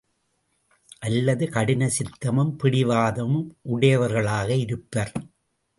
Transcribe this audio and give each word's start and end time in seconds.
அல்லது 0.99 1.49
கடின 1.49 1.89
சித்தமும் 1.99 2.53
பிடிவாதமும் 2.63 3.47
உடையவர்களாக 3.61 4.55
இருப்பர். 4.55 5.13